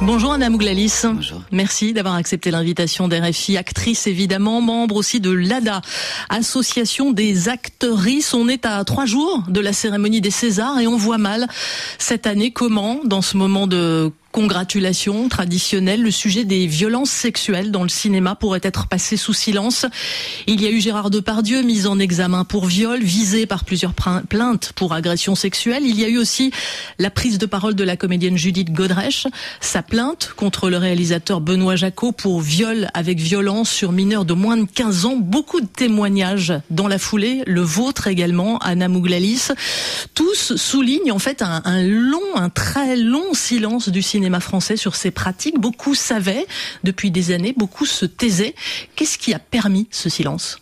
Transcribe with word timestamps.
Bonjour 0.00 0.32
Anna 0.32 0.48
Mouglalis. 0.48 1.02
Bonjour. 1.02 1.42
Merci 1.50 1.92
d'avoir 1.92 2.14
accepté 2.14 2.52
l'invitation 2.52 3.08
d'RFI, 3.08 3.56
actrice 3.56 4.06
évidemment, 4.06 4.60
membre 4.60 4.94
aussi 4.94 5.18
de 5.18 5.30
l'ADA, 5.30 5.82
Association 6.28 7.10
des 7.10 7.48
actrices. 7.48 8.32
On 8.32 8.48
est 8.48 8.64
à 8.64 8.84
trois 8.84 9.06
jours 9.06 9.42
de 9.48 9.60
la 9.60 9.72
cérémonie 9.72 10.20
des 10.20 10.30
Césars 10.30 10.78
et 10.78 10.86
on 10.86 10.96
voit 10.96 11.18
mal 11.18 11.48
cette 11.98 12.28
année 12.28 12.52
comment, 12.52 13.00
dans 13.04 13.22
ce 13.22 13.36
moment 13.36 13.66
de 13.66 14.12
congratulations 14.38 15.28
traditionnelles, 15.28 16.00
le 16.00 16.12
sujet 16.12 16.44
des 16.44 16.68
violences 16.68 17.10
sexuelles 17.10 17.72
dans 17.72 17.82
le 17.82 17.88
cinéma 17.88 18.36
pourrait 18.36 18.60
être 18.62 18.86
passé 18.86 19.16
sous 19.16 19.32
silence. 19.32 19.84
Il 20.46 20.62
y 20.62 20.66
a 20.68 20.70
eu 20.70 20.80
Gérard 20.80 21.10
Depardieu 21.10 21.62
mis 21.62 21.88
en 21.88 21.98
examen 21.98 22.44
pour 22.44 22.66
viol, 22.66 23.02
visé 23.02 23.46
par 23.46 23.64
plusieurs 23.64 23.94
plaintes 23.94 24.72
pour 24.76 24.92
agression 24.92 25.34
sexuelle. 25.34 25.82
Il 25.84 25.98
y 25.98 26.04
a 26.04 26.08
eu 26.08 26.18
aussi 26.18 26.52
la 27.00 27.10
prise 27.10 27.38
de 27.38 27.46
parole 27.46 27.74
de 27.74 27.82
la 27.82 27.96
comédienne 27.96 28.36
Judith 28.36 28.72
Godrèche, 28.72 29.26
sa 29.60 29.82
plainte 29.82 30.30
contre 30.36 30.70
le 30.70 30.76
réalisateur 30.76 31.40
Benoît 31.40 31.74
Jacot 31.74 32.12
pour 32.12 32.40
viol 32.40 32.90
avec 32.94 33.18
violence 33.18 33.68
sur 33.68 33.90
mineurs 33.90 34.24
de 34.24 34.34
moins 34.34 34.56
de 34.56 34.68
15 34.72 35.04
ans. 35.04 35.16
Beaucoup 35.16 35.60
de 35.60 35.66
témoignages 35.66 36.52
dans 36.70 36.86
la 36.86 36.98
foulée, 36.98 37.42
le 37.48 37.62
vôtre 37.62 38.06
également, 38.06 38.58
Anna 38.58 38.86
Mouglalis. 38.86 39.48
Tous 40.14 40.54
soulignent 40.54 41.10
en 41.10 41.18
fait 41.18 41.42
un, 41.42 41.60
un 41.64 41.82
long, 41.82 42.36
un 42.36 42.50
très 42.50 42.94
long 42.94 43.34
silence 43.34 43.88
du 43.88 44.00
cinéma 44.00 44.27
cinéma 44.28 44.40
français 44.40 44.76
sur 44.76 44.94
ces 44.94 45.10
pratiques. 45.10 45.58
Beaucoup 45.58 45.94
savaient 45.94 46.46
depuis 46.84 47.10
des 47.10 47.30
années, 47.30 47.54
beaucoup 47.56 47.86
se 47.86 48.04
taisaient. 48.04 48.54
Qu'est-ce 48.94 49.16
qui 49.16 49.32
a 49.32 49.38
permis 49.38 49.88
ce 49.90 50.10
silence? 50.10 50.58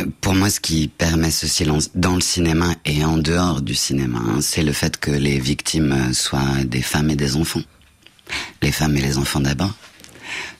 Euh, 0.00 0.06
pour 0.22 0.34
moi, 0.34 0.48
ce 0.48 0.60
qui 0.60 0.88
permet 0.88 1.30
ce 1.30 1.46
silence 1.46 1.90
dans 1.94 2.14
le 2.14 2.22
cinéma 2.22 2.74
et 2.86 3.04
en 3.04 3.18
dehors 3.18 3.60
du 3.60 3.74
cinéma, 3.74 4.18
hein, 4.18 4.40
c'est 4.40 4.62
le 4.62 4.72
fait 4.72 4.96
que 4.98 5.10
les 5.10 5.38
victimes 5.38 6.14
soient 6.14 6.64
des 6.64 6.80
femmes 6.80 7.10
et 7.10 7.16
des 7.16 7.36
enfants. 7.36 7.62
Les 8.62 8.72
femmes 8.72 8.96
et 8.96 9.02
les 9.02 9.18
enfants 9.18 9.40
d'abord. 9.40 9.74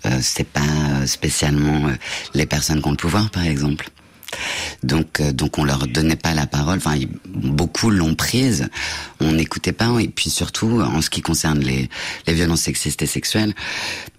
Euh, 0.04 0.18
c'est 0.20 0.46
pas 0.46 1.06
spécialement 1.06 1.88
euh, 1.88 1.94
les 2.34 2.44
personnes 2.44 2.82
qui 2.82 2.88
ont 2.88 2.90
le 2.90 2.98
pouvoir, 2.98 3.30
par 3.30 3.44
exemple. 3.44 3.88
Donc, 4.82 5.20
euh, 5.20 5.32
donc 5.32 5.58
on 5.58 5.64
leur 5.64 5.86
donnait 5.86 6.16
pas 6.16 6.34
la 6.34 6.46
parole. 6.46 6.78
Enfin, 6.78 6.96
beaucoup 7.26 7.90
l'ont 7.90 8.14
prise. 8.14 8.68
On 9.20 9.32
n'écoutait 9.32 9.72
pas. 9.72 9.90
Et 10.00 10.08
puis 10.08 10.30
surtout, 10.30 10.80
en 10.80 11.00
ce 11.00 11.10
qui 11.10 11.22
concerne 11.22 11.60
les, 11.60 11.88
les 12.26 12.34
violences 12.34 12.62
sexistes 12.62 13.02
et 13.02 13.06
sexuelles, 13.06 13.54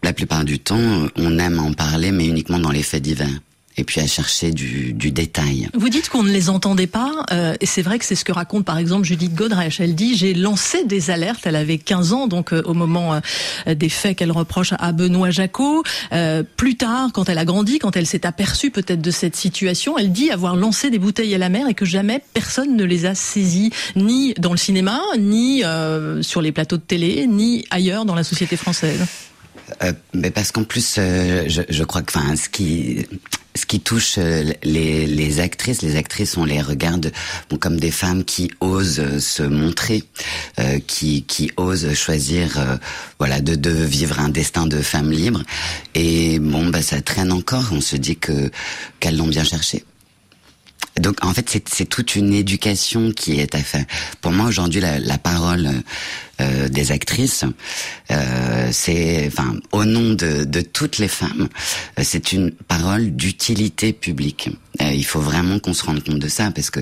la 0.03 0.13
plupart 0.13 0.45
du 0.45 0.59
temps, 0.59 1.07
on 1.15 1.39
aime 1.39 1.59
en 1.59 1.73
parler, 1.73 2.11
mais 2.11 2.27
uniquement 2.27 2.59
dans 2.59 2.71
les 2.71 2.83
faits 2.83 3.03
divers 3.03 3.39
et 3.77 3.83
puis 3.83 4.01
à 4.01 4.07
chercher 4.07 4.51
du, 4.51 4.93
du 4.93 5.11
détail. 5.11 5.69
Vous 5.73 5.89
dites 5.89 6.09
qu'on 6.09 6.23
ne 6.23 6.31
les 6.31 6.49
entendait 6.49 6.87
pas, 6.87 7.25
euh, 7.31 7.55
et 7.61 7.65
c'est 7.65 7.83
vrai 7.83 7.99
que 7.99 8.05
c'est 8.05 8.15
ce 8.15 8.25
que 8.25 8.31
raconte 8.31 8.65
par 8.65 8.77
exemple 8.77 9.05
Judith 9.05 9.35
Godrèche. 9.35 9.79
Elle 9.79 9.95
dit 9.95 10.17
j'ai 10.17 10.33
lancé 10.33 10.83
des 10.83 11.11
alertes, 11.11 11.41
elle 11.45 11.55
avait 11.55 11.77
15 11.77 12.13
ans 12.13 12.27
donc 12.27 12.53
euh, 12.53 12.61
au 12.65 12.73
moment 12.73 13.13
euh, 13.67 13.75
des 13.75 13.89
faits 13.89 14.17
qu'elle 14.17 14.31
reproche 14.31 14.73
à 14.77 14.91
Benoît 14.91 15.29
Jacot. 15.29 15.83
Euh, 16.11 16.43
plus 16.43 16.75
tard, 16.75 17.09
quand 17.13 17.29
elle 17.29 17.37
a 17.37 17.45
grandi, 17.45 17.79
quand 17.79 17.95
elle 17.95 18.07
s'est 18.07 18.25
aperçue 18.25 18.71
peut-être 18.71 19.01
de 19.01 19.11
cette 19.11 19.35
situation, 19.35 19.97
elle 19.97 20.11
dit 20.11 20.31
avoir 20.31 20.55
lancé 20.55 20.89
des 20.89 20.99
bouteilles 20.99 21.35
à 21.35 21.37
la 21.37 21.49
mer 21.49 21.67
et 21.67 21.73
que 21.73 21.85
jamais 21.85 22.21
personne 22.33 22.75
ne 22.75 22.83
les 22.83 23.05
a 23.05 23.13
saisies, 23.13 23.71
ni 23.95 24.33
dans 24.35 24.51
le 24.51 24.57
cinéma, 24.57 24.99
ni 25.19 25.63
sur 26.21 26.41
les 26.41 26.51
plateaux 26.51 26.77
de 26.77 26.81
télé, 26.81 27.27
ni 27.27 27.65
ailleurs 27.69 28.05
dans 28.05 28.15
la 28.15 28.23
société 28.23 28.57
française. 28.57 29.05
Euh, 29.83 29.93
mais 30.13 30.31
parce 30.31 30.51
qu'en 30.51 30.63
plus, 30.63 30.95
je, 30.95 31.61
je, 31.67 31.83
crois 31.83 32.01
que, 32.01 32.17
enfin, 32.17 32.35
ce 32.35 32.49
qui, 32.49 33.05
ce 33.57 33.65
qui 33.65 33.79
touche 33.81 34.15
euh, 34.17 34.53
les, 34.63 35.05
les, 35.07 35.39
actrices, 35.39 35.81
les 35.81 35.97
actrices, 35.97 36.37
on 36.37 36.45
les 36.45 36.61
regarde 36.61 37.11
bon, 37.49 37.57
comme 37.57 37.77
des 37.79 37.91
femmes 37.91 38.23
qui 38.23 38.51
osent 38.61 39.19
se 39.19 39.43
montrer, 39.43 40.03
euh, 40.59 40.79
qui, 40.85 41.23
qui 41.23 41.51
osent 41.57 41.93
choisir, 41.93 42.59
euh, 42.59 42.77
voilà, 43.19 43.41
de, 43.41 43.55
de 43.55 43.71
vivre 43.71 44.19
un 44.19 44.29
destin 44.29 44.67
de 44.67 44.81
femme 44.81 45.11
libre. 45.11 45.43
Et 45.95 46.39
bon, 46.39 46.67
bah 46.67 46.81
ça 46.81 47.01
traîne 47.01 47.31
encore. 47.31 47.65
On 47.71 47.81
se 47.81 47.97
dit 47.97 48.15
que 48.15 48.51
qu'elles 48.99 49.17
l'ont 49.17 49.27
bien 49.27 49.43
cherché. 49.43 49.83
Donc 51.07 51.23
en 51.23 51.33
fait, 51.33 51.49
c'est 51.71 51.85
toute 51.85 52.17
une 52.17 52.33
éducation 52.33 53.11
qui 53.11 53.39
est 53.39 53.55
à 53.55 53.59
faire. 53.59 53.85
Pour 54.19 54.33
moi, 54.33 54.47
aujourd'hui, 54.47 54.81
la, 54.81 54.99
la, 54.99 55.17
parole 55.17 55.69
euh, 56.41 56.67
des 56.67 56.91
actrices, 56.91 57.45
euh, 58.11 58.67
c'est, 58.73 59.25
enfin, 59.27 59.55
au 59.71 59.85
nom 59.85 60.09
de, 60.15 60.43
de 60.43 60.59
toutes 60.59 60.97
les 60.97 61.07
femmes, 61.07 61.47
euh, 61.97 62.01
c'est 62.03 62.33
une 62.33 62.51
parole 62.51 63.15
d'utilité 63.15 63.93
publique. 63.93 64.49
Euh, 64.81 64.91
il 64.91 65.05
faut 65.05 65.21
vraiment 65.21 65.59
qu'on 65.59 65.73
se 65.73 65.85
rende 65.85 66.03
compte 66.03 66.19
de 66.19 66.27
ça 66.27 66.51
parce 66.51 66.71
que 66.71 66.81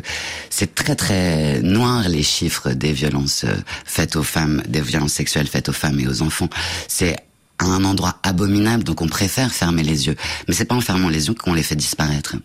c'est 0.50 0.74
très 0.74 0.96
très 0.96 1.62
noir 1.62 2.10
les 2.10 2.24
chiffres 2.24 2.72
des 2.72 2.94
violences 2.94 3.44
euh, 3.44 3.54
faites 3.86 4.16
aux 4.16 4.24
femmes, 4.24 4.64
des 4.68 4.82
violences 4.82 5.14
sexuelles 5.14 5.46
faites 5.46 5.70
aux 5.70 5.74
femmes 5.74 6.00
et 6.00 6.08
aux 6.08 6.24
enfants. 6.24 6.50
C'est 6.88 7.16
à 7.60 7.66
un 7.66 7.84
endroit 7.84 8.18
abominable, 8.24 8.84
donc 8.84 9.04
on 9.04 9.08
préfère 9.08 9.52
fermer 9.54 9.84
les 9.84 10.08
yeux. 10.08 10.16
Mais 10.48 10.56
c'est 10.56 10.66
pas 10.66 10.74
en 10.74 10.82
fermant 10.82 11.10
les 11.10 11.28
yeux 11.28 11.36
qu'on 11.36 11.54
les 11.54 11.62
fait 11.62 11.76
disparaître. 11.76 12.38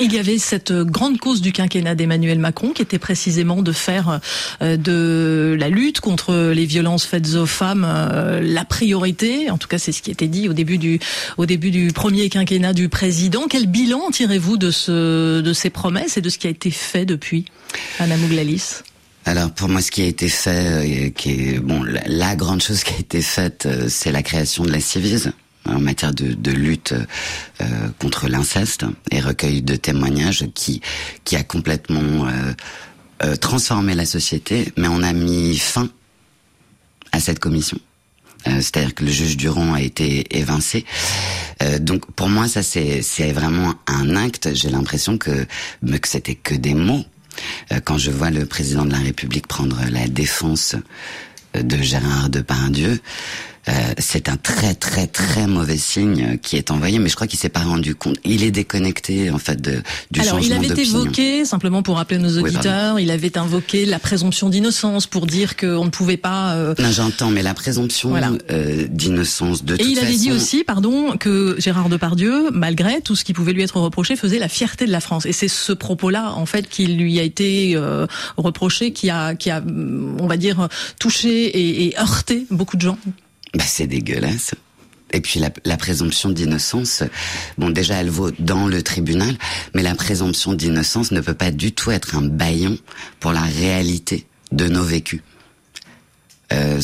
Il 0.00 0.12
y 0.12 0.18
avait 0.18 0.38
cette 0.38 0.72
grande 0.72 1.18
cause 1.18 1.40
du 1.40 1.52
quinquennat 1.52 1.94
d'Emmanuel 1.94 2.38
Macron 2.38 2.70
qui 2.70 2.82
était 2.82 2.98
précisément 2.98 3.62
de 3.62 3.72
faire 3.72 4.20
euh, 4.62 4.76
de 4.76 5.56
la 5.58 5.68
lutte 5.68 6.00
contre 6.00 6.52
les 6.52 6.64
violences 6.64 7.04
faites 7.04 7.34
aux 7.34 7.46
femmes 7.46 7.86
euh, 7.86 8.40
la 8.42 8.64
priorité. 8.64 9.50
En 9.50 9.58
tout 9.58 9.68
cas, 9.68 9.78
c'est 9.78 9.92
ce 9.92 10.02
qui 10.02 10.10
était 10.10 10.28
dit 10.28 10.48
au 10.48 10.54
début 10.54 10.78
du 10.78 11.92
premier 11.92 12.28
quinquennat 12.30 12.72
du 12.72 12.88
président. 12.88 13.46
Quel 13.48 13.66
bilan 13.66 14.10
tirez-vous 14.10 14.56
de 14.56 14.70
ce 14.70 15.40
de 15.40 15.52
ces 15.52 15.70
promesses 15.70 16.16
et 16.16 16.20
de 16.20 16.30
ce 16.30 16.38
qui 16.38 16.46
a 16.46 16.50
été 16.50 16.70
fait 16.70 17.04
depuis, 17.04 17.44
Anna 17.98 18.16
Mouglalis? 18.16 18.82
Alors 19.24 19.52
pour 19.52 19.68
moi, 19.68 19.82
ce 19.82 19.90
qui 19.90 20.02
a 20.02 20.06
été 20.06 20.28
fait, 20.28 20.50
euh, 20.50 21.10
qui 21.10 21.30
est 21.30 21.58
bon, 21.60 21.84
la, 22.06 22.34
grande 22.34 22.62
chose 22.62 22.82
qui 22.82 22.94
a 22.94 22.98
été 22.98 23.22
faite, 23.22 23.68
c'est 23.88 24.10
la 24.10 24.22
création 24.22 24.64
de 24.64 24.72
la 24.72 24.80
Civise, 24.80 25.32
en 25.64 25.78
matière 25.78 26.12
de, 26.12 26.32
de 26.32 26.50
lutte 26.50 26.94
euh, 27.60 27.64
contre 27.98 28.28
l'inceste 28.28 28.84
et 29.10 29.20
recueil 29.20 29.62
de 29.62 29.76
témoignages 29.76 30.46
qui 30.54 30.80
qui 31.24 31.36
a 31.36 31.44
complètement 31.44 32.26
euh, 32.26 32.52
euh, 33.24 33.36
transformé 33.36 33.94
la 33.94 34.04
société, 34.04 34.72
mais 34.76 34.88
on 34.88 35.02
a 35.02 35.12
mis 35.12 35.56
fin 35.56 35.88
à 37.12 37.20
cette 37.20 37.38
commission. 37.38 37.78
Euh, 38.48 38.56
c'est-à-dire 38.56 38.96
que 38.96 39.04
le 39.04 39.12
juge 39.12 39.36
Durand 39.36 39.74
a 39.74 39.80
été 39.80 40.36
évincé. 40.36 40.84
Euh, 41.62 41.78
donc 41.78 42.10
pour 42.12 42.28
moi, 42.28 42.48
ça 42.48 42.64
c'est 42.64 43.32
vraiment 43.32 43.74
un 43.86 44.16
acte. 44.16 44.54
J'ai 44.54 44.70
l'impression 44.70 45.18
que 45.18 45.46
que 45.86 46.08
c'était 46.08 46.34
que 46.34 46.54
des 46.54 46.74
mots. 46.74 47.04
quand 47.84 47.96
je 47.96 48.10
vois 48.10 48.30
le 48.30 48.44
président 48.44 48.84
de 48.84 48.90
la 48.90 48.98
République 48.98 49.46
prendre 49.46 49.78
la 49.90 50.08
défense 50.08 50.74
de 51.54 51.76
Gérard 51.80 52.28
Depardieu, 52.28 53.00
euh, 53.68 53.72
c'est 53.98 54.28
un 54.28 54.36
très 54.36 54.74
très 54.74 55.06
très 55.06 55.46
mauvais 55.46 55.76
signe 55.76 56.38
qui 56.42 56.56
est 56.56 56.70
envoyé, 56.70 56.98
mais 56.98 57.08
je 57.08 57.14
crois 57.14 57.26
qu'il 57.26 57.38
s'est 57.38 57.48
pas 57.48 57.60
rendu 57.60 57.94
compte. 57.94 58.16
Il 58.24 58.42
est 58.42 58.50
déconnecté 58.50 59.30
en 59.30 59.38
fait 59.38 59.60
de, 59.60 59.82
du 60.10 60.20
Alors, 60.20 60.34
changement 60.34 60.60
il 60.60 60.70
avait 60.70 60.82
évoqué, 60.82 61.44
simplement 61.44 61.82
pour 61.82 61.96
rappeler 61.96 62.18
nos 62.18 62.38
auditeurs, 62.38 62.98
il 62.98 63.10
avait 63.10 63.38
invoqué 63.38 63.86
la 63.86 63.98
présomption 63.98 64.48
d'innocence 64.48 65.06
pour 65.06 65.26
dire 65.26 65.56
qu'on 65.56 65.84
ne 65.84 65.90
pouvait 65.90 66.16
pas. 66.16 66.54
Euh... 66.54 66.74
Non, 66.78 66.90
j'entends, 66.90 67.30
mais 67.30 67.42
la 67.42 67.54
présomption 67.54 68.14
euh, 68.50 68.86
d'innocence 68.88 69.64
de. 69.64 69.76
Et 69.76 69.84
il 69.84 69.98
avait 70.00 70.16
dit 70.16 70.32
aussi, 70.32 70.64
pardon, 70.64 71.16
que 71.16 71.56
Gérard 71.58 71.88
Depardieu, 71.88 72.50
malgré 72.52 73.00
tout 73.00 73.14
ce 73.14 73.24
qui 73.24 73.32
pouvait 73.32 73.52
lui 73.52 73.62
être 73.62 73.78
reproché, 73.78 74.16
faisait 74.16 74.38
la 74.38 74.48
fierté 74.48 74.86
de 74.86 74.92
la 74.92 75.00
France. 75.00 75.26
Et 75.26 75.32
c'est 75.32 75.48
ce 75.48 75.72
propos-là, 75.72 76.32
en 76.32 76.46
fait, 76.46 76.68
qui 76.68 76.86
lui 76.86 77.20
a 77.20 77.22
été 77.22 77.76
euh, 77.76 78.06
reproché, 78.36 78.92
qui 78.92 79.10
a, 79.10 79.34
qui 79.34 79.50
a, 79.50 79.62
on 80.18 80.26
va 80.26 80.36
dire, 80.36 80.68
touché 80.98 81.44
et, 81.44 81.86
et 81.86 81.98
heurté 81.98 82.46
beaucoup 82.50 82.76
de 82.76 82.82
gens. 82.82 82.98
Bah, 83.54 83.64
c'est 83.66 83.86
dégueulasse. 83.86 84.54
Et 85.12 85.20
puis 85.20 85.40
la, 85.40 85.50
la 85.64 85.76
présomption 85.76 86.30
d'innocence, 86.30 87.02
bon 87.58 87.68
déjà 87.68 87.96
elle 87.96 88.08
vaut 88.08 88.30
dans 88.38 88.66
le 88.66 88.82
tribunal, 88.82 89.36
mais 89.74 89.82
la 89.82 89.94
présomption 89.94 90.54
d'innocence 90.54 91.10
ne 91.10 91.20
peut 91.20 91.34
pas 91.34 91.50
du 91.50 91.72
tout 91.72 91.90
être 91.90 92.14
un 92.14 92.22
baillon 92.22 92.78
pour 93.20 93.32
la 93.32 93.42
réalité 93.42 94.26
de 94.52 94.68
nos 94.68 94.84
vécus. 94.84 95.20
Euh, 96.52 96.80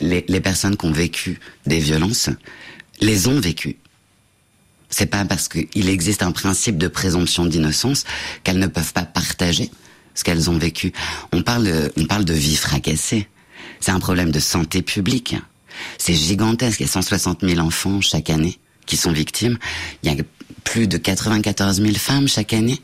les, 0.00 0.24
les 0.26 0.40
personnes 0.40 0.76
qui 0.76 0.86
ont 0.86 0.92
vécu 0.92 1.38
des 1.66 1.78
violences 1.78 2.30
les 3.00 3.28
ont 3.28 3.40
vécues. 3.40 3.76
C'est 4.88 5.06
pas 5.06 5.24
parce 5.24 5.48
qu'il 5.48 5.88
existe 5.88 6.22
un 6.22 6.32
principe 6.32 6.76
de 6.76 6.88
présomption 6.88 7.46
d'innocence 7.46 8.04
qu'elles 8.42 8.58
ne 8.58 8.66
peuvent 8.66 8.92
pas 8.92 9.04
partager 9.04 9.70
ce 10.14 10.24
qu'elles 10.24 10.50
ont 10.50 10.58
vécu. 10.58 10.92
On 11.32 11.42
parle, 11.42 11.90
on 11.96 12.04
parle 12.04 12.24
de 12.24 12.34
vie 12.34 12.56
fracassée. 12.56 13.28
C'est 13.78 13.92
un 13.92 14.00
problème 14.00 14.32
de 14.32 14.40
santé 14.40 14.82
publique. 14.82 15.36
C'est 15.98 16.14
gigantesque. 16.14 16.80
Il 16.80 16.84
y 16.84 16.88
a 16.88 16.92
160 16.92 17.40
000 17.42 17.60
enfants 17.60 18.00
chaque 18.00 18.30
année 18.30 18.58
qui 18.86 18.96
sont 18.96 19.12
victimes. 19.12 19.58
Il 20.02 20.12
y 20.12 20.20
a 20.20 20.22
plus 20.64 20.86
de 20.86 20.96
94 20.96 21.80
000 21.80 21.94
femmes 21.94 22.28
chaque 22.28 22.52
année. 22.52 22.80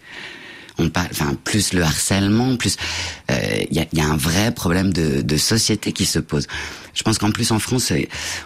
On 0.78 0.90
parle, 0.90 1.08
enfin, 1.10 1.34
plus 1.44 1.72
le 1.72 1.82
harcèlement, 1.82 2.56
plus 2.56 2.76
euh, 3.30 3.64
il 3.70 3.76
y, 3.76 3.80
a, 3.80 3.86
y, 3.92 4.00
a, 4.00 4.06
un 4.06 4.16
vrai 4.16 4.52
problème 4.52 4.92
de, 4.92 5.22
de, 5.22 5.36
société 5.38 5.92
qui 5.92 6.04
se 6.04 6.18
pose. 6.18 6.46
Je 6.92 7.02
pense 7.02 7.16
qu'en 7.16 7.30
plus 7.30 7.50
en 7.50 7.58
France, 7.58 7.92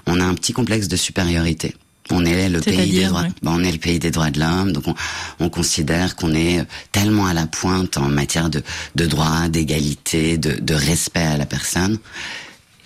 on 0.06 0.20
a 0.20 0.24
un 0.24 0.34
petit 0.34 0.52
complexe 0.52 0.86
de 0.86 0.96
supériorité. 0.96 1.74
On 2.12 2.24
est 2.24 2.48
le 2.48 2.60
pays 2.60 2.92
des 2.92 3.06
droits, 3.06 3.22
ouais. 3.22 3.28
On 3.44 3.62
est 3.64 3.72
le 3.72 3.78
pays 3.78 3.98
des 3.98 4.10
droits 4.10 4.30
de 4.30 4.40
l'homme, 4.40 4.72
donc 4.72 4.86
on, 4.86 4.94
on 5.38 5.48
considère 5.48 6.16
qu'on 6.16 6.34
est 6.34 6.64
tellement 6.92 7.26
à 7.26 7.34
la 7.34 7.46
pointe 7.46 7.96
en 7.96 8.08
matière 8.08 8.50
de, 8.50 8.62
de 8.94 9.06
droits, 9.06 9.48
d'égalité, 9.48 10.36
de, 10.38 10.52
de 10.60 10.74
respect 10.74 11.20
à 11.20 11.36
la 11.36 11.46
personne 11.46 11.98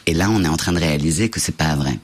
Et 0.07 0.15
là, 0.15 0.29
on 0.31 0.45
est 0.45 0.49
en 0.49 0.57
train 0.57 0.73
de 0.73 0.79
réaliser 0.79 1.29
que 1.29 1.41
c'est 1.41 1.57
pas 1.57 1.75
vrai. 1.75 1.99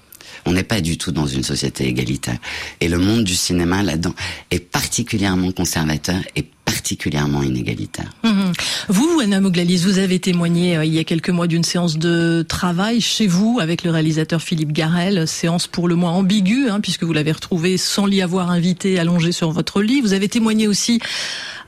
On 0.47 0.53
n'est 0.53 0.63
pas 0.65 0.81
du 0.81 0.97
tout 0.97 1.13
dans 1.13 1.27
une 1.27 1.43
société 1.43 1.87
égalitaire. 1.87 2.39
Et 2.81 2.89
le 2.89 2.99
monde 2.99 3.25
du 3.25 3.35
cinéma 3.35 3.83
là-dedans 3.83 4.15
est 4.51 4.61
particulièrement 4.61 5.53
conservateur 5.53 6.21
et 6.35 6.45
particulièrement 6.65 7.43
inégalitaire. 7.43 8.11
Mhm. 8.25 8.53
Vous, 8.91 9.21
Anna 9.23 9.41
Moglalis, 9.41 9.85
vous 9.85 10.01
avez 10.01 10.19
témoigné 10.19 10.77
euh, 10.77 10.85
il 10.85 10.93
y 10.93 10.99
a 10.99 11.05
quelques 11.05 11.31
mois 11.31 11.47
d'une 11.47 11.63
séance 11.63 11.97
de 11.97 12.43
travail 12.43 13.01
chez 13.01 13.29
vous 13.29 13.61
avec 13.63 13.85
le 13.85 13.93
réalisateur 13.93 14.43
Philippe 14.43 14.73
Garel, 14.73 15.29
séance 15.29 15.69
pour 15.69 15.87
le 15.87 15.95
moins 15.95 16.11
ambiguë, 16.11 16.69
hein, 16.69 16.81
puisque 16.81 17.05
vous 17.05 17.13
l'avez 17.13 17.31
retrouvé 17.31 17.77
sans 17.77 18.05
l'y 18.05 18.21
avoir 18.21 18.51
invité 18.51 18.99
allongé 18.99 19.31
sur 19.31 19.53
votre 19.53 19.81
lit. 19.81 20.01
Vous 20.01 20.13
avez 20.13 20.29
témoigné 20.29 20.67
aussi 20.67 20.99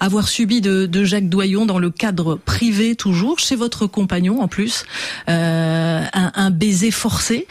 avoir 0.01 0.27
subi 0.27 0.61
de, 0.61 1.05
Jacques 1.05 1.29
Doyon 1.29 1.65
dans 1.65 1.79
le 1.79 1.91
cadre 1.91 2.41
privé 2.45 2.97
toujours, 2.97 3.39
chez 3.39 3.55
votre 3.55 3.87
compagnon 3.87 4.43
en 4.43 4.49
plus, 4.49 4.83
euh, 5.29 6.05
un, 6.13 6.51
baiser 6.51 6.91
forcé. 6.91 7.47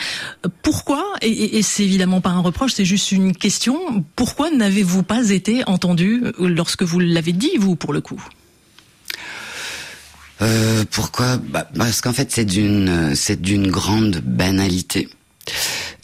Pourquoi 0.63 1.05
Et, 1.21 1.59
et 1.59 1.61
c'est 1.61 1.83
évidemment 1.85 2.19
pas 2.19 2.31
un 2.31 2.41
reproche, 2.41 2.73
c'est 2.73 2.83
juste 2.83 3.13
une 3.13 3.33
question. 3.33 4.03
Pourquoi 4.17 4.51
n'avez-vous 4.51 5.03
pas 5.03 5.29
été 5.29 5.63
entendu 5.65 6.23
lorsque 6.39 6.83
vous 6.83 6.99
l'avez 6.99 7.31
dit 7.31 7.51
vous 7.57 7.77
pour 7.77 7.93
le 7.93 8.01
coup? 8.01 8.21
Euh, 10.41 10.83
pourquoi 10.89 11.37
bah, 11.37 11.67
Parce 11.77 12.01
qu'en 12.01 12.13
fait, 12.13 12.31
c'est 12.31 12.45
d'une, 12.45 13.15
c'est 13.15 13.41
d'une 13.41 13.69
grande 13.69 14.17
banalité. 14.17 15.09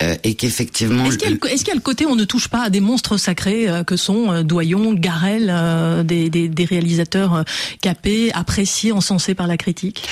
Euh, 0.03 0.15
et 0.23 0.35
qu'effectivement. 0.35 1.05
Est-ce 1.05 1.17
qu'il 1.17 1.27
y, 1.27 1.71
a 1.71 1.73
le 1.73 1.79
côté 1.79 2.05
on 2.05 2.15
ne 2.15 2.23
touche 2.23 2.49
pas 2.49 2.61
à 2.61 2.69
des 2.69 2.79
monstres 2.79 3.17
sacrés 3.17 3.67
euh, 3.67 3.83
que 3.83 3.95
sont 3.95 4.31
euh, 4.31 4.43
Doyon, 4.43 4.93
Garel, 4.93 6.05
des, 6.05 6.29
des, 6.29 6.47
des, 6.49 6.65
réalisateurs 6.65 7.43
capés, 7.81 8.31
appréciés, 8.33 8.91
encensés 8.91 9.33
par 9.33 9.47
la 9.47 9.57
critique? 9.57 10.07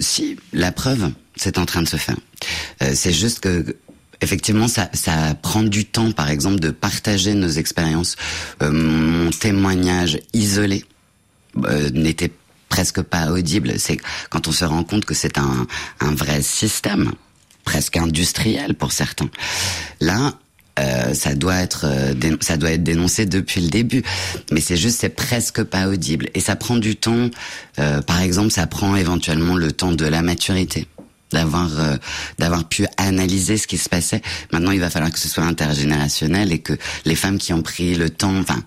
Si, 0.00 0.36
la 0.52 0.72
preuve, 0.72 1.10
c'est 1.36 1.58
en 1.58 1.64
train 1.64 1.82
de 1.82 1.88
se 1.88 1.96
faire. 1.96 2.16
c'est 2.92 3.12
juste 3.12 3.40
que 3.40 3.76
effectivement, 4.20 4.68
ça, 4.68 4.90
ça 4.92 5.34
prend 5.40 5.62
du 5.62 5.84
temps, 5.84 6.12
par 6.12 6.30
exemple, 6.30 6.60
de 6.60 6.70
partager 6.70 7.34
nos 7.34 7.48
expériences. 7.48 8.16
mon 8.60 9.30
témoignage 9.30 10.18
isolé 10.32 10.84
n'était 11.92 12.30
presque 12.74 13.02
pas 13.02 13.30
audible. 13.30 13.74
C'est 13.78 13.98
quand 14.30 14.48
on 14.48 14.52
se 14.52 14.64
rend 14.64 14.82
compte 14.82 15.04
que 15.04 15.14
c'est 15.14 15.38
un, 15.38 15.64
un 16.00 16.12
vrai 16.12 16.42
système 16.42 17.12
presque 17.62 17.96
industriel 17.96 18.74
pour 18.74 18.90
certains. 18.90 19.30
Là, 20.00 20.32
euh, 20.80 21.14
ça 21.14 21.36
doit 21.36 21.54
être 21.62 21.86
euh, 21.86 22.36
ça 22.40 22.56
doit 22.56 22.72
être 22.72 22.82
dénoncé 22.82 23.26
depuis 23.26 23.60
le 23.60 23.68
début 23.68 24.02
mais 24.50 24.60
c'est 24.60 24.76
juste 24.76 24.98
c'est 25.00 25.08
presque 25.08 25.62
pas 25.62 25.86
audible 25.86 26.30
et 26.34 26.40
ça 26.40 26.56
prend 26.56 26.76
du 26.76 26.96
temps 26.96 27.30
euh, 27.78 28.02
par 28.02 28.20
exemple 28.20 28.50
ça 28.50 28.66
prend 28.66 28.96
éventuellement 28.96 29.54
le 29.54 29.70
temps 29.70 29.92
de 29.92 30.04
la 30.04 30.20
maturité 30.20 30.88
d'avoir 31.34 31.68
euh, 31.78 31.96
d'avoir 32.38 32.64
pu 32.64 32.86
analyser 32.96 33.58
ce 33.58 33.66
qui 33.66 33.76
se 33.76 33.88
passait. 33.88 34.22
Maintenant, 34.52 34.70
il 34.70 34.80
va 34.80 34.88
falloir 34.88 35.12
que 35.12 35.18
ce 35.18 35.28
soit 35.28 35.44
intergénérationnel 35.44 36.52
et 36.52 36.60
que 36.60 36.72
les 37.04 37.16
femmes 37.16 37.38
qui 37.38 37.52
ont 37.52 37.62
pris 37.62 37.94
le 37.94 38.08
temps, 38.08 38.36
enfin, 38.38 38.62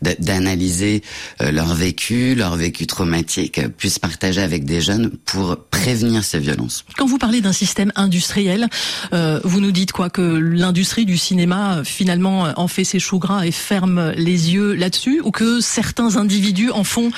d'analyser 0.00 1.02
euh, 1.42 1.50
leur 1.50 1.74
vécu, 1.74 2.34
leur 2.34 2.56
vécu 2.56 2.86
traumatique, 2.86 3.60
puissent 3.76 3.98
partager 3.98 4.40
avec 4.40 4.64
des 4.64 4.80
jeunes 4.80 5.10
pour 5.24 5.56
prévenir 5.70 6.24
ces 6.24 6.38
violences. 6.38 6.84
Quand 6.96 7.06
vous 7.06 7.18
parlez 7.18 7.40
d'un 7.40 7.52
système 7.52 7.92
industriel, 7.96 8.68
euh, 9.12 9.40
vous 9.44 9.60
nous 9.60 9.72
dites 9.72 9.92
quoi? 9.92 10.08
Que 10.08 10.22
l'industrie 10.22 11.04
du 11.04 11.18
cinéma 11.18 11.82
finalement 11.84 12.52
en 12.56 12.68
fait 12.68 12.84
ses 12.84 13.00
choux 13.00 13.18
gras 13.18 13.44
et 13.44 13.52
ferme 13.52 14.12
les 14.16 14.54
yeux 14.54 14.74
là-dessus, 14.74 15.20
ou 15.24 15.30
que 15.30 15.60
certains 15.60 16.16
individus 16.16 16.70
en 16.70 16.84
font 16.84 17.10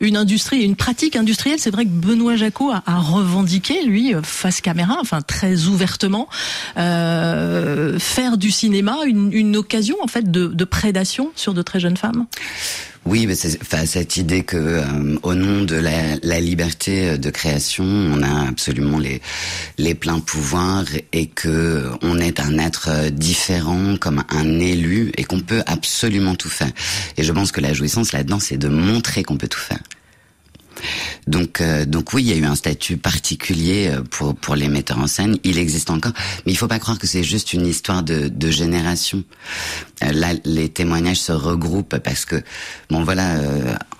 une 0.00 0.16
industrie, 0.16 0.62
une 0.62 0.76
pratique 0.76 1.16
industrielle. 1.16 1.58
C'est 1.58 1.70
vrai 1.70 1.84
que 1.84 1.90
Benoît 1.90 2.36
Jacot 2.36 2.70
a, 2.70 2.98
revendiqué 2.98 3.82
lui 3.82 4.14
face 4.22 4.60
caméra, 4.60 4.98
enfin 5.00 5.22
très 5.22 5.66
ouvertement, 5.66 6.28
euh, 6.76 7.98
faire 7.98 8.36
du 8.36 8.50
cinéma 8.50 8.96
une, 9.06 9.56
occasion 9.56 9.96
en 10.02 10.06
fait 10.06 10.30
de 10.30 10.64
prédation 10.64 11.30
sur 11.34 11.54
de 11.54 11.62
très 11.62 11.80
jeunes 11.80 11.96
femmes? 11.96 12.26
Oui, 13.06 13.26
mais 13.26 13.34
enfin, 13.62 13.86
cette 13.86 14.16
idée 14.16 14.42
que, 14.42 14.56
euh, 14.56 15.16
au 15.22 15.34
nom 15.34 15.62
de 15.62 15.76
la, 15.76 16.16
la, 16.22 16.40
liberté 16.40 17.16
de 17.16 17.30
création, 17.30 17.84
on 17.84 18.22
a 18.22 18.48
absolument 18.48 18.98
les 18.98 19.22
les 19.78 19.94
pleins 19.94 20.20
pouvoirs 20.20 20.84
et 21.12 21.26
que 21.26 21.90
on 22.02 22.18
est 22.18 22.40
un 22.40 22.58
être 22.58 23.10
différent, 23.10 23.96
comme 23.96 24.24
un 24.28 24.58
élu, 24.58 25.12
et 25.16 25.24
qu'on 25.24 25.40
peut 25.40 25.62
absolument 25.66 26.34
tout 26.34 26.48
faire. 26.48 26.72
Et 27.16 27.22
je 27.22 27.32
pense 27.32 27.52
que 27.52 27.60
la 27.60 27.72
jouissance 27.72 28.12
là-dedans, 28.12 28.40
c'est 28.40 28.58
de 28.58 28.68
montrer 28.68 29.22
qu'on 29.22 29.36
peut 29.36 29.48
tout 29.48 29.60
faire. 29.60 29.80
Donc, 31.26 31.60
euh, 31.60 31.84
donc 31.84 32.12
oui, 32.12 32.22
il 32.22 32.28
y 32.28 32.32
a 32.32 32.36
eu 32.36 32.44
un 32.44 32.54
statut 32.54 32.96
particulier 32.96 33.88
euh, 33.88 34.02
pour 34.02 34.34
pour 34.34 34.56
les 34.56 34.68
metteurs 34.68 34.98
en 34.98 35.06
scène. 35.06 35.38
Il 35.44 35.58
existe 35.58 35.90
encore, 35.90 36.12
mais 36.44 36.52
il 36.52 36.56
faut 36.56 36.68
pas 36.68 36.78
croire 36.78 36.98
que 36.98 37.06
c'est 37.06 37.24
juste 37.24 37.52
une 37.52 37.66
histoire 37.66 38.02
de, 38.02 38.28
de 38.28 38.50
génération. 38.50 39.24
Euh, 40.02 40.12
là, 40.12 40.34
les 40.44 40.68
témoignages 40.68 41.20
se 41.20 41.32
regroupent 41.32 41.98
parce 41.98 42.24
que 42.24 42.42
bon, 42.90 43.04
voilà, 43.04 43.40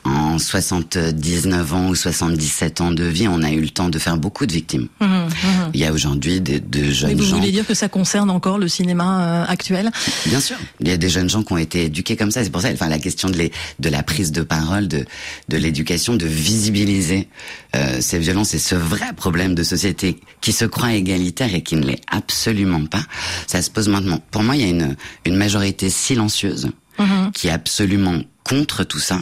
en 0.07 0.39
79 0.39 1.75
ans 1.75 1.89
ou 1.89 1.95
77 1.95 2.81
ans 2.81 2.91
de 2.91 3.05
vie, 3.05 3.29
on 3.29 3.43
a 3.43 3.51
eu 3.51 3.61
le 3.61 3.69
temps 3.71 3.89
de 3.89 3.99
faire 3.99 4.17
beaucoup 4.17 4.47
de 4.47 4.53
victimes. 4.53 4.89
Mmh, 5.01 5.05
mmh. 5.07 5.29
Il 5.75 5.81
y 5.81 5.85
a 5.85 5.93
aujourd'hui 5.93 6.41
de, 6.41 6.59
de 6.59 6.91
jeunes 6.91 7.11
Mais 7.11 7.15
vous 7.17 7.25
gens. 7.25 7.37
voulez 7.39 7.53
dire 7.53 7.67
que 7.67 7.75
ça 7.75 7.89
concerne 7.89 8.31
encore 8.31 8.59
le 8.59 8.69
cinéma 8.69 9.45
actuel? 9.45 9.91
Bien 10.27 10.41
sûr. 10.41 10.57
Il 10.81 10.89
y 10.89 10.93
a 10.93 10.97
des 10.97 11.09
jeunes 11.09 11.29
gens 11.29 11.43
qui 11.43 11.53
ont 11.53 11.59
été 11.59 11.85
éduqués 11.85 12.17
comme 12.17 12.31
ça. 12.31 12.43
C'est 12.45 12.51
pour 12.51 12.63
ça, 12.63 12.69
enfin, 12.73 12.89
la 12.89 12.99
question 12.99 13.29
de, 13.29 13.37
les, 13.37 13.53
de 13.81 13.89
la 13.89 14.03
prise 14.03 14.33
de 14.33 14.43
parole, 14.43 14.89
de 14.89 15.05
de 15.49 15.57
l'éducation, 15.57 16.15
de 16.17 16.27
visibiliser 16.27 17.29
euh, 17.75 18.01
ces 18.01 18.19
violences 18.19 18.55
et 18.55 18.59
ce 18.59 18.75
vrai 18.75 19.13
problème 19.17 19.55
de 19.55 19.63
société 19.63 20.19
qui 20.41 20.53
se 20.53 20.65
croit 20.65 20.95
égalitaire 20.95 21.55
et 21.55 21.63
qui 21.63 21.77
ne 21.77 21.87
l'est 21.87 22.01
absolument 22.11 22.85
pas, 22.87 23.03
ça 23.47 23.63
se 23.63 23.71
pose 23.71 23.89
maintenant. 23.89 24.21
Pour 24.31 24.43
moi, 24.43 24.57
il 24.57 24.63
y 24.63 24.65
a 24.65 24.69
une, 24.69 24.97
une 25.25 25.37
majorité 25.37 25.91
silencieuse 25.91 26.71
mm-hmm. 26.99 27.33
qui 27.33 27.49
est 27.49 27.51
absolument 27.51 28.21
contre 28.49 28.85
tout 28.85 28.99
ça. 28.99 29.21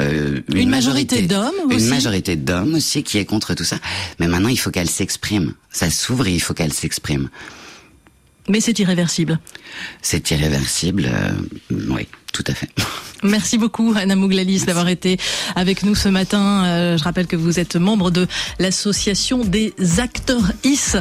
Euh, 0.00 0.40
une, 0.52 0.58
une, 0.58 0.68
majorité, 0.68 1.22
d'hommes 1.22 1.52
Une 1.70 1.88
majorité 1.88 2.36
d'hommes 2.36 2.74
aussi 2.74 3.02
qui 3.02 3.18
est 3.18 3.24
contre 3.24 3.54
tout 3.54 3.64
ça. 3.64 3.76
Mais 4.18 4.26
maintenant, 4.26 4.48
il 4.48 4.58
faut 4.58 4.70
qu'elle 4.70 4.90
s'exprime. 4.90 5.54
Ça 5.70 5.90
s'ouvre 5.90 6.26
et 6.26 6.32
il 6.32 6.40
faut 6.40 6.54
qu'elle 6.54 6.72
s'exprime. 6.72 7.28
Mais 8.48 8.60
c'est 8.60 8.78
irréversible. 8.78 9.38
C'est 10.02 10.30
irréversible, 10.30 11.06
euh, 11.06 11.32
oui, 11.88 12.06
tout 12.32 12.44
à 12.46 12.54
fait. 12.54 12.68
Merci 13.22 13.56
beaucoup 13.56 13.94
Anna 13.96 14.16
Mouglalis 14.16 14.66
d'avoir 14.66 14.88
été 14.88 15.16
avec 15.56 15.82
nous 15.82 15.94
ce 15.94 16.10
matin. 16.10 16.64
Euh, 16.66 16.98
je 16.98 17.04
rappelle 17.04 17.26
que 17.26 17.36
vous 17.36 17.58
êtes 17.58 17.76
membre 17.76 18.10
de 18.10 18.26
l'association 18.58 19.44
des 19.44 19.72
acteurs 19.98 20.52
IS. 20.62 20.96